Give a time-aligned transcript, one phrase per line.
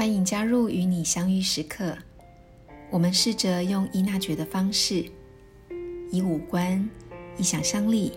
[0.00, 1.94] 欢迎加入与你相遇时刻。
[2.88, 5.04] 我们试着用伊娜觉的方式，
[6.10, 6.88] 以五官、
[7.36, 8.12] 以想象力、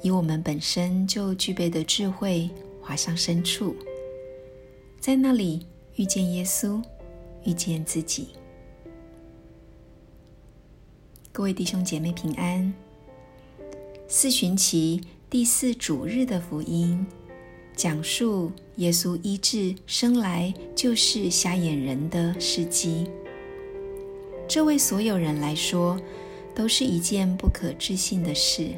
[0.00, 2.48] 以我们本身就具备的智慧，
[2.80, 3.74] 滑向深处，
[5.00, 6.80] 在那里遇见耶稣，
[7.44, 8.28] 遇见自己。
[11.32, 12.72] 各位弟兄姐妹平安。
[14.06, 17.04] 四旬期第四主日的福音，
[17.74, 23.06] 讲述耶稣医治生来就是瞎眼人的事迹。
[24.46, 25.98] 这为所有人来说
[26.54, 28.68] 都是一件不可置信的事，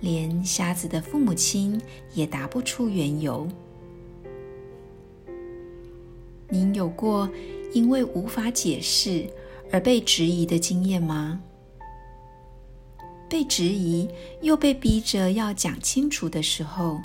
[0.00, 1.80] 连瞎子的父母亲
[2.14, 3.48] 也答不出缘由。
[6.48, 7.28] 您有过
[7.72, 9.26] 因为无法解释
[9.72, 11.40] 而被质疑的经验吗？
[13.30, 14.06] 被质疑
[14.42, 17.00] 又被逼着要讲清楚的时候，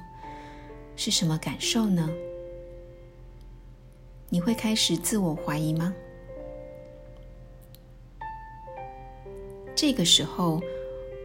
[0.97, 2.09] 是什么感受呢？
[4.29, 5.93] 你会开始自我怀疑吗？
[9.73, 10.59] 这个时候，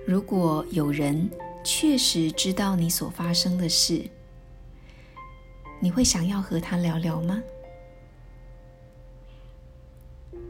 [0.07, 1.29] 如果有人
[1.65, 4.05] 确实知道你所发生的事，
[5.81, 7.43] 你会想要和他聊聊吗？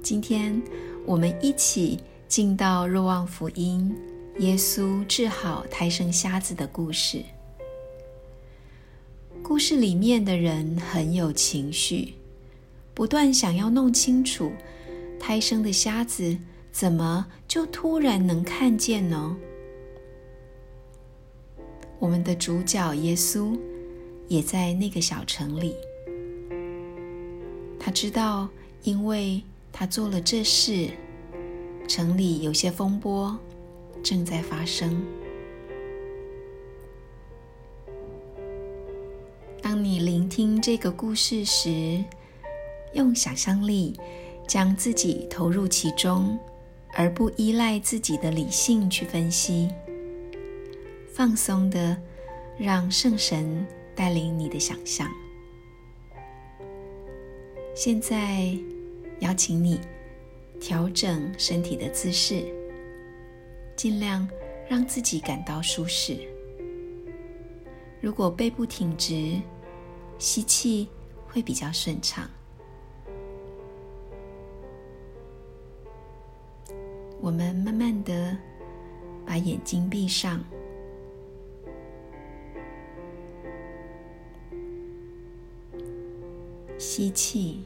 [0.02, 0.60] 今天
[1.06, 3.96] 我们一起进到若望福音。
[4.38, 7.22] 耶稣治好胎生瞎子的故事。
[9.42, 12.14] 故事里面的人很有情绪，
[12.94, 14.52] 不断想要弄清楚
[15.18, 16.38] 胎生的瞎子
[16.70, 19.36] 怎么就突然能看见呢？
[21.98, 23.58] 我们的主角耶稣
[24.28, 25.74] 也在那个小城里，
[27.78, 28.48] 他知道，
[28.84, 30.88] 因为他做了这事，
[31.88, 33.36] 城里有些风波。
[34.02, 35.00] 正在发生。
[39.82, 42.04] 你聆听这个故事时，
[42.92, 43.98] 用想象力
[44.46, 46.38] 将自己投入其中，
[46.92, 49.68] 而不依赖自己的理性去分析。
[51.12, 51.96] 放松的，
[52.56, 55.10] 让圣神带领你的想象。
[57.74, 58.56] 现在，
[59.18, 59.80] 邀请你
[60.60, 62.44] 调整身体的姿势。
[63.74, 64.28] 尽量
[64.68, 66.18] 让自己感到舒适。
[68.00, 69.40] 如果背部挺直，
[70.22, 70.88] 吸气
[71.26, 72.30] 会比较顺畅。
[77.20, 78.36] 我们慢慢的
[79.26, 80.40] 把眼睛闭上，
[86.78, 87.64] 吸气。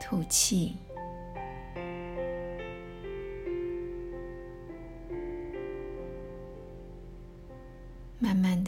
[0.00, 0.74] 吐气，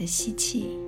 [0.08, 0.78] 吸气，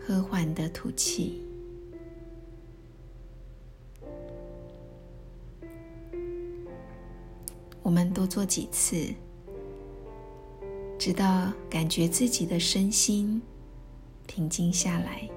[0.00, 1.42] 和缓的吐气。
[7.82, 9.12] 我们多做几次，
[10.98, 13.42] 直到感觉自己的身心。
[14.26, 15.28] 平静下来。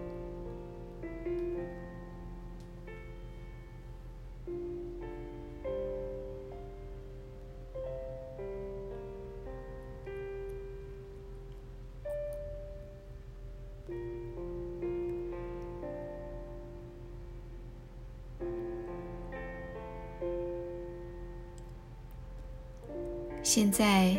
[23.54, 24.16] 现在，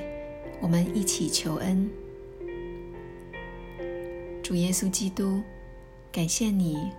[0.61, 1.89] 我们一起求恩。
[4.43, 5.41] 主耶稣基督，
[6.13, 6.93] 感谢你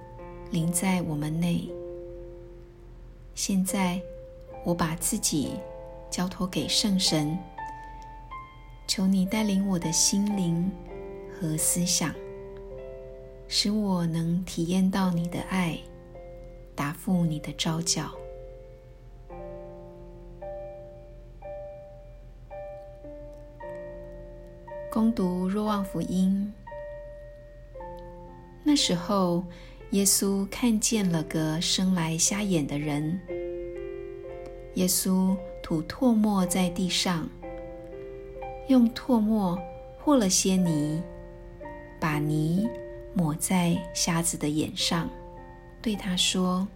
[0.49, 1.69] 临在我们内。
[3.35, 4.01] 现在，
[4.65, 5.51] 我把自己
[6.09, 7.37] 交托给圣神，
[8.87, 10.71] 求你带领我的心灵
[11.39, 12.11] 和思想，
[13.47, 15.77] 使我能体验到你的爱，
[16.73, 18.11] 答复你的召叫。
[24.93, 26.53] 攻读若望福音。
[28.61, 29.43] 那时候，
[29.89, 33.19] 耶稣看见了个生来瞎眼的人。
[34.75, 37.27] 耶稣吐唾沫在地上，
[38.67, 39.57] 用唾沫
[39.97, 41.01] 和了些泥，
[41.99, 42.69] 把泥
[43.15, 45.09] 抹在瞎子的眼上，
[45.81, 46.67] 对他说：“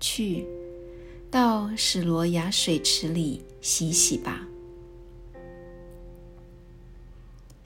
[0.00, 0.44] 去，
[1.30, 4.44] 到史罗亚水池里洗洗吧。”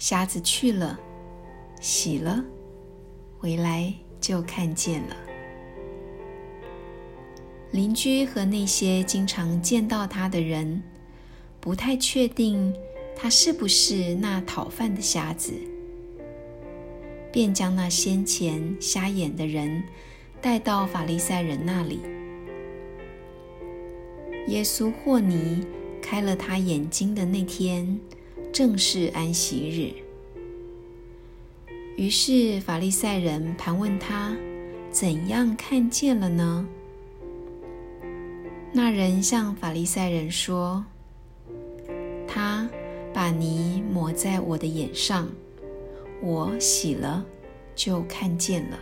[0.00, 0.98] 瞎子去了，
[1.78, 2.42] 洗了。
[3.38, 5.16] 回来就看见了
[7.70, 10.82] 邻居和那些经常见到他的人，
[11.60, 12.74] 不太确定
[13.14, 15.52] 他是不是那讨饭的瞎子，
[17.30, 19.82] 便将那先前瞎眼的人
[20.40, 22.00] 带到法利赛人那里。
[24.48, 25.66] 耶稣霍尼
[26.00, 28.00] 开了他眼睛的那天，
[28.52, 29.92] 正是安息日。
[31.96, 34.36] 于是法利赛人盘问他：
[34.90, 36.66] 怎样看见了呢？
[38.72, 40.84] 那人向法利赛人说
[42.26, 42.68] ：“他
[43.12, 45.28] 把泥抹在我的眼上，
[46.22, 47.24] 我洗了，
[47.74, 48.78] 就看见了。”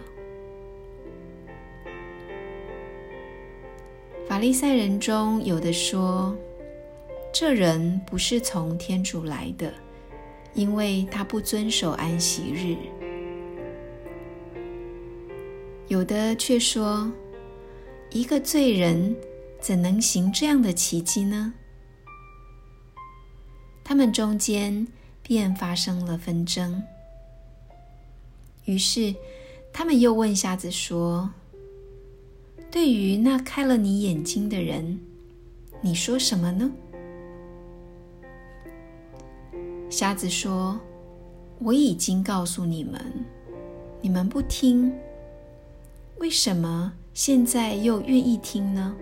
[4.29, 6.37] 法利赛人中有的说
[7.41, 9.73] ：“这人不是从天主来的，
[10.55, 12.77] 因为他不遵守安息日。”
[15.87, 17.09] 有的却说
[18.11, 19.15] ：“一个罪人。”
[19.61, 21.55] 怎能行这样的奇迹呢？
[23.85, 24.87] 他们中间
[25.23, 26.83] 便发生了纷争。
[28.65, 29.15] 于是，
[29.73, 31.31] 他们又问瞎子说
[32.71, 34.99] ：“对于那开了你眼睛的人，
[35.81, 36.73] 你说什么呢？”
[39.91, 40.79] 瞎子说
[41.61, 43.01] ：“我已经告诉你们，
[44.03, 44.93] 你们不听，
[46.19, 48.95] 为什么现在又愿意听呢？”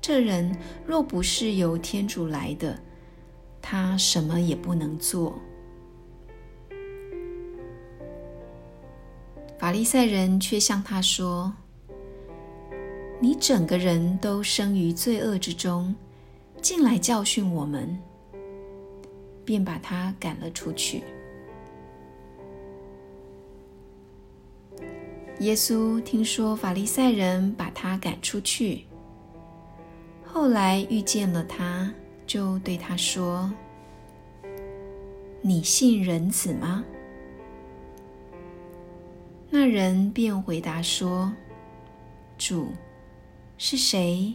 [0.00, 2.78] 这人若不是由天主来的，
[3.60, 5.38] 他什么也不能做。
[9.58, 11.52] 法利赛人却向他说
[13.20, 15.94] ：“你整个人都生于罪恶之中，
[16.62, 17.98] 进来教训我们。”
[19.48, 21.02] 便把他赶了出去。
[25.38, 28.84] 耶稣听说法利赛人把他赶出去。
[30.22, 31.90] 后来遇见了他，
[32.26, 33.50] 就对他说
[35.40, 36.84] ：“你信人子吗？”
[39.48, 41.32] 那人便回答说
[42.36, 42.68] ：“主
[43.56, 44.34] 是谁？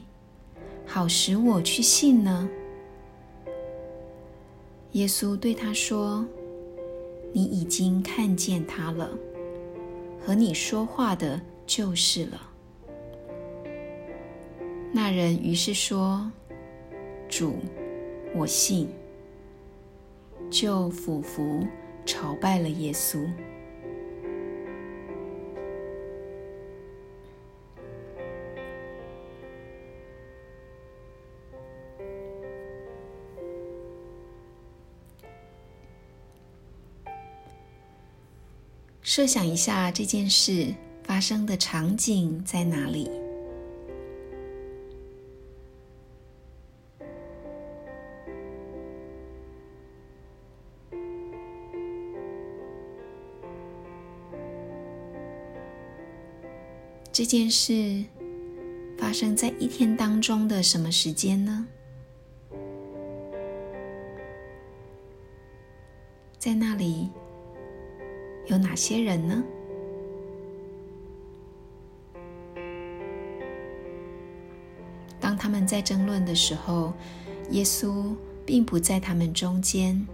[0.87, 2.49] 好使我去信呢？”
[4.93, 6.25] 耶稣对他说
[7.33, 9.09] ：“你已经看见他了，
[10.23, 12.49] 和你说话的就是了。”
[14.93, 16.31] 那人于是说
[17.27, 17.55] ：“主，
[18.35, 18.87] 我信。”
[20.51, 21.65] 就俯伏
[22.05, 23.27] 朝拜了耶稣。
[39.15, 40.73] 设想一下这件事
[41.03, 43.07] 发生的场景在哪里？
[57.11, 58.03] 这件事
[58.97, 61.67] 发生在一天当中的什么时间呢？
[66.39, 67.11] 在那里
[68.47, 69.43] 有哪些人呢？
[75.19, 76.93] 当他们在争论的时候，
[77.51, 78.13] 耶稣
[78.45, 80.05] 并不在他们中间，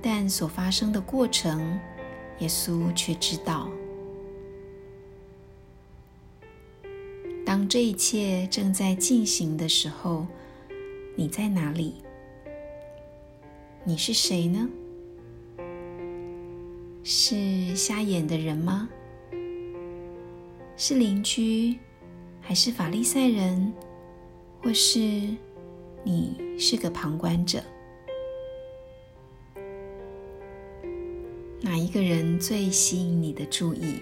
[0.00, 1.78] 但所发生的过程，
[2.38, 3.68] 耶稣却知道。
[7.44, 10.26] 当这一切正在进行的时候，
[11.16, 11.96] 你在哪里？
[13.84, 14.68] 你是谁呢？
[17.04, 18.88] 是瞎眼的人吗？
[20.76, 21.78] 是邻居，
[22.40, 23.72] 还是法利赛人？
[24.62, 25.00] 或是
[26.04, 27.62] 你是个旁观者？
[31.60, 34.00] 哪一个人最吸引你的注意？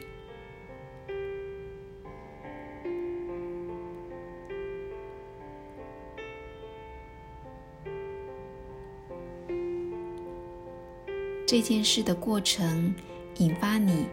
[11.51, 12.95] 这件事的过程
[13.39, 14.07] 引发你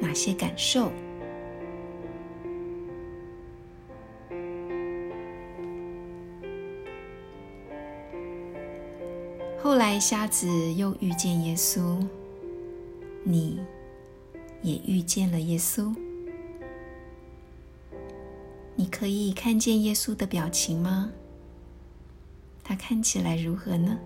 [0.00, 0.90] 哪些感受？
[9.62, 12.02] 后来瞎子又遇见耶稣，
[13.24, 13.60] 你
[14.62, 15.94] 也遇见了耶稣。
[18.74, 21.12] 你可以看见耶稣的表情吗？
[22.64, 24.00] 他看起来如何呢？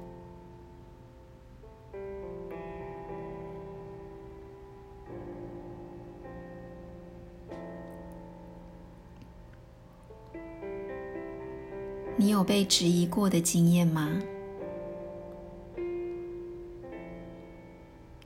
[12.25, 14.19] 你有被质疑过的经验吗？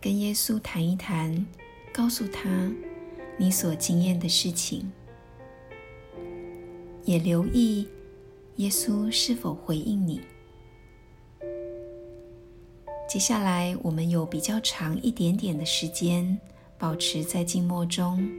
[0.01, 1.45] 跟耶稣谈一谈，
[1.93, 2.73] 告诉他
[3.37, 4.89] 你所经验的事情，
[7.03, 7.89] 也留意
[8.59, 10.21] 耶稣是否回应你。
[13.09, 16.39] 接下来，我们有比较长一点点的时间，
[16.79, 18.31] 保持在静默中。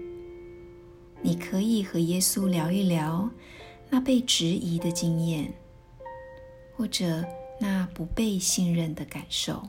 [1.22, 3.30] 你可以和耶稣聊一聊
[3.90, 5.52] 那被质疑的经验，
[6.76, 7.26] 或者
[7.60, 9.68] 那不被信任的感受。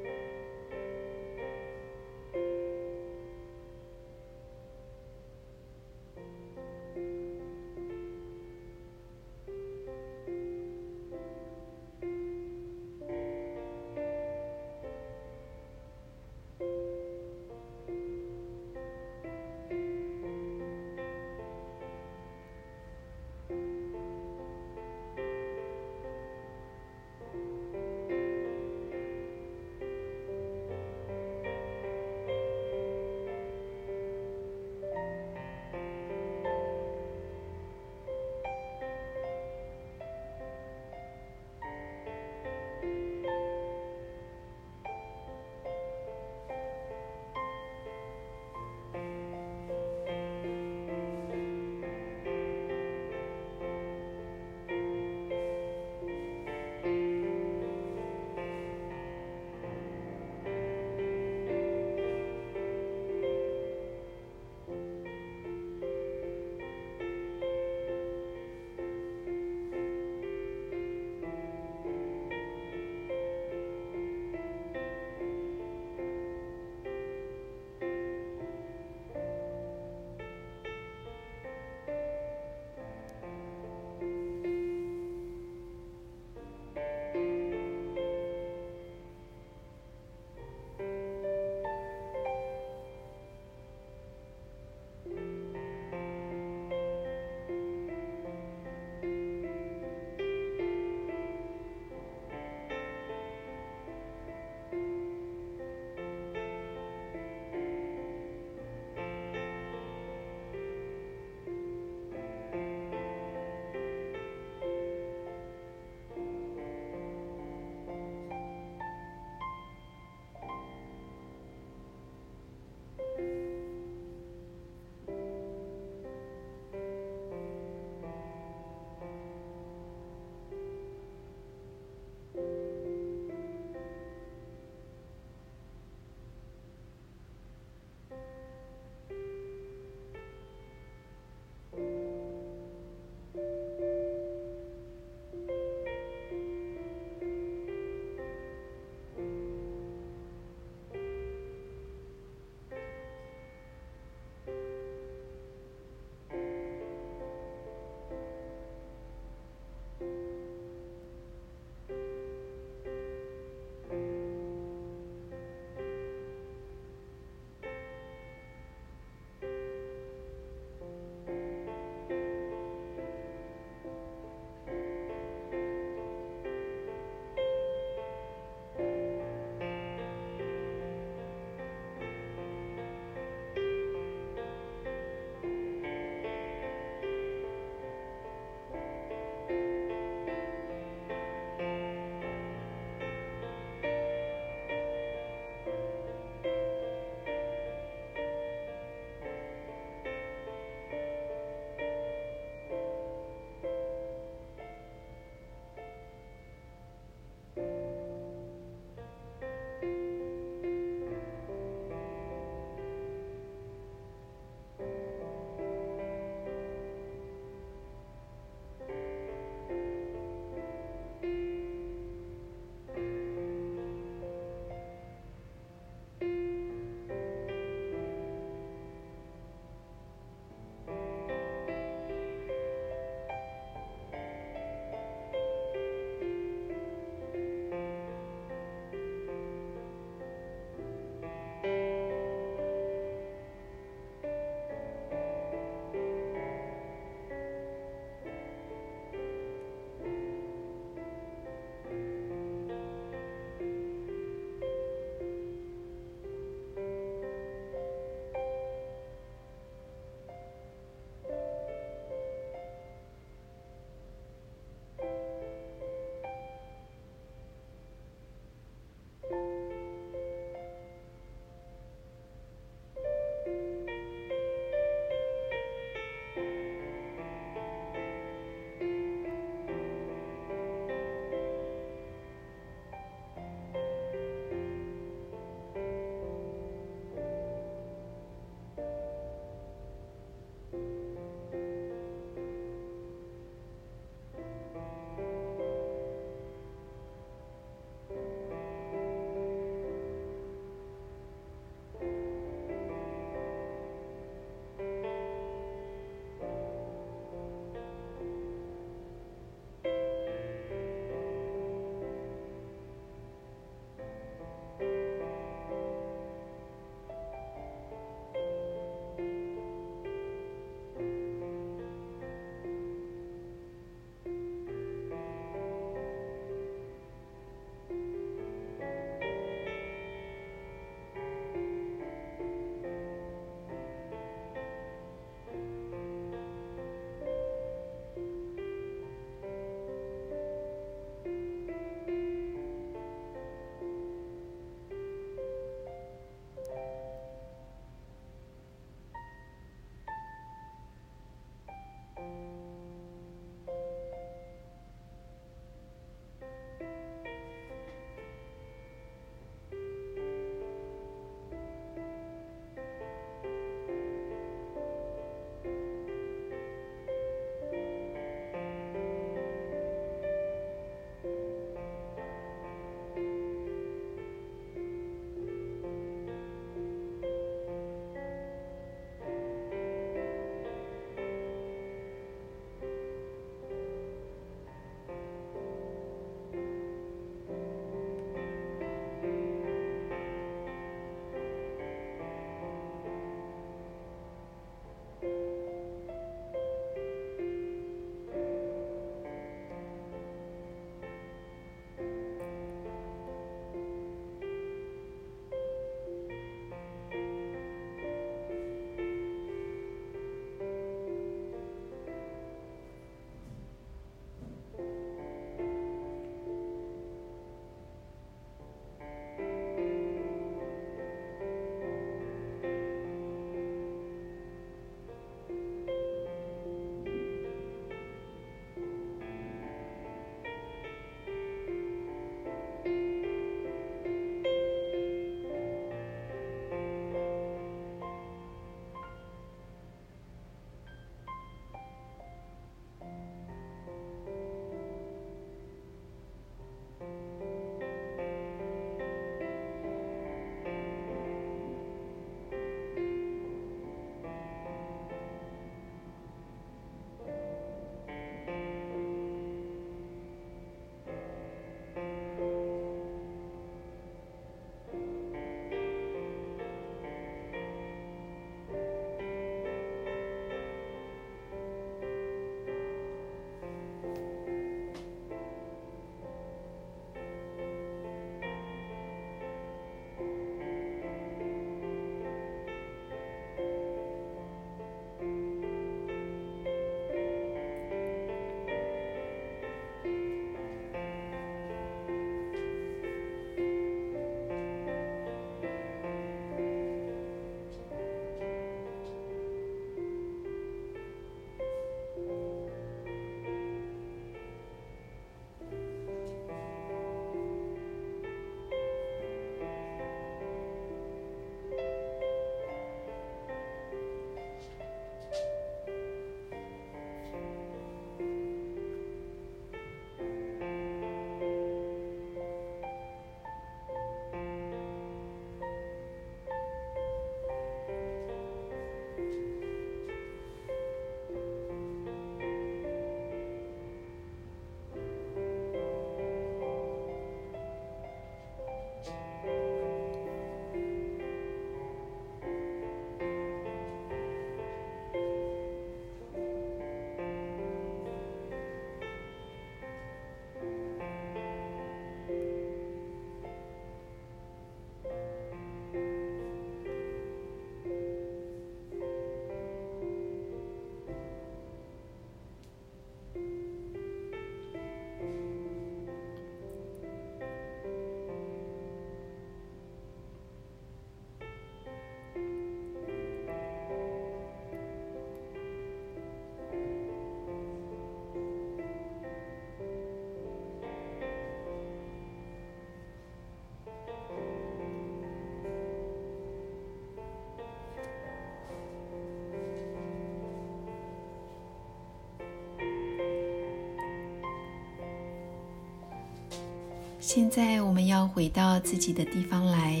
[597.26, 600.00] 现在我们要回到自己的地方来，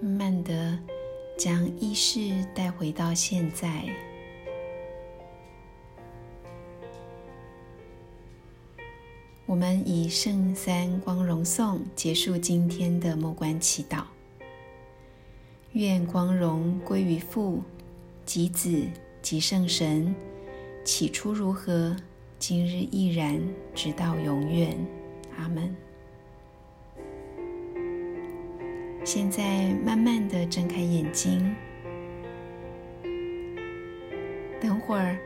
[0.00, 0.78] 慢慢的
[1.36, 3.84] 将意识带回到现在。
[9.44, 14.04] 我们以圣三光荣颂结束今天的末关祈祷。
[15.72, 17.62] 愿光荣归于父、
[18.24, 18.82] 及子、
[19.20, 20.14] 及圣神。
[20.84, 21.96] 起初如何，
[22.38, 23.40] 今日亦然，
[23.74, 24.76] 直到永远。
[25.36, 25.74] 阿门。
[29.04, 31.54] 现在慢慢的睁开眼睛，
[34.60, 35.16] 等会儿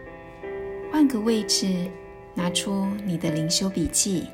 [0.92, 1.90] 换个位置，
[2.34, 4.28] 拿出你的灵修笔记，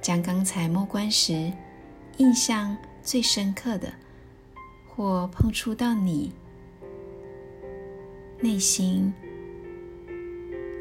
[0.00, 1.52] 将刚才摸关时
[2.16, 3.92] 印象最深刻的，
[4.88, 6.32] 或碰触到你
[8.40, 9.12] 内心。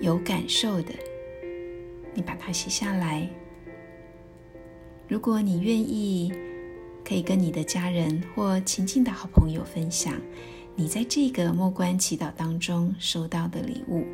[0.01, 0.93] 有感受的，
[2.13, 3.29] 你把它写下来。
[5.09, 6.31] 如果你愿意，
[7.03, 10.13] 可以跟你的家人或亲近的好朋友分享
[10.75, 14.05] 你在这个默关祈祷当中收到的礼物。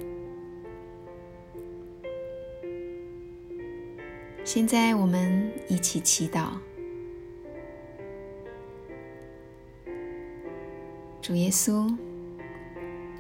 [4.43, 6.54] 现在我们一起祈祷，
[11.21, 11.95] 主耶稣，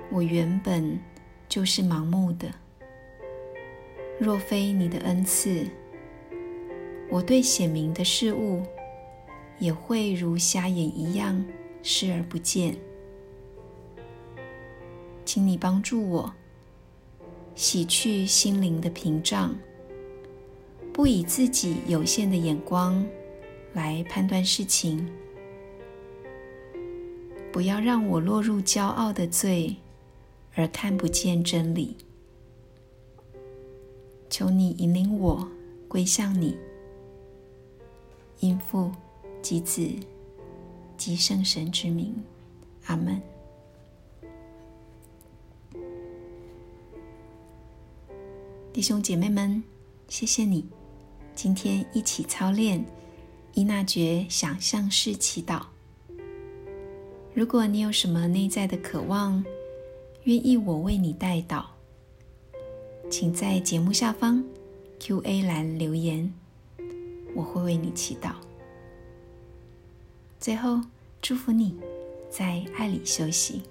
[0.09, 0.97] 我原本。
[1.47, 2.51] 就是盲目的。
[4.19, 5.67] 若非你的恩赐，
[7.09, 8.63] 我对显明的事物
[9.59, 11.45] 也会如瞎眼一样
[11.83, 12.75] 视而不见。
[15.25, 16.33] 请你帮助我，
[17.55, 19.53] 洗去心灵的屏障，
[20.93, 23.05] 不以自己有限的眼光
[23.73, 25.09] 来判断事情，
[27.51, 29.75] 不要让我落入骄傲的罪。
[30.55, 31.97] 而看不见真理，
[34.29, 35.47] 求你引领我
[35.87, 36.57] 归向你，
[38.39, 38.89] 因父
[39.41, 39.85] 及子
[40.97, 42.15] 及圣神之名，
[42.85, 43.21] 阿门。
[48.71, 49.61] 弟兄姐妹们，
[50.07, 50.65] 谢谢你
[51.33, 52.83] 今天一起操练
[53.53, 55.61] 伊那觉想象式祈祷。
[57.33, 59.43] 如果你有什么内在的渴望，
[60.25, 61.65] 愿意我为你代祷，
[63.11, 64.43] 请在节目下方
[64.99, 66.33] Q&A 栏留言，
[67.35, 68.31] 我会为你祈祷。
[70.39, 70.81] 最后，
[71.21, 71.75] 祝福你
[72.27, 73.61] 在爱里休息。